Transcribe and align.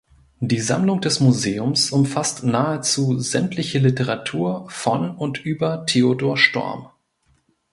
Die 0.39 0.59
Sammlung 0.59 0.99
des 1.01 1.19
Museums 1.19 1.91
umfasst 1.91 2.43
nahezu 2.43 3.19
sämtliche 3.19 3.77
Literatur 3.77 4.65
von 4.67 5.15
und 5.15 5.45
über 5.45 5.85
Theodor 5.85 6.37
Storm. 6.37 6.87